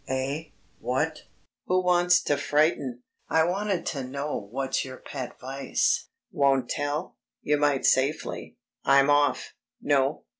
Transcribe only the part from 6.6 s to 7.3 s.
tell?